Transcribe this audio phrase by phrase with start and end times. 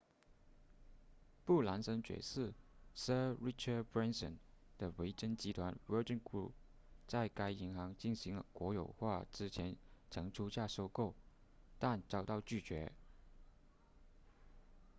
[1.45, 2.55] 布兰森爵士
[2.95, 4.37] sir richard branson
[4.79, 6.53] 的维珍集团 virgin group
[7.07, 9.75] 在该银行进行国有化之前
[10.09, 11.13] 曾出价收购
[11.77, 12.91] 但遭到拒绝